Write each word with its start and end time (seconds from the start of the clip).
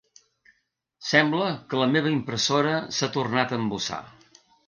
Sembla 1.09 1.49
que 1.73 1.81
la 1.83 1.89
meva 1.91 2.13
impressora 2.15 2.73
s'ha 2.99 3.13
tornat 3.19 3.53
a 3.57 3.63
embussar. 3.65 4.03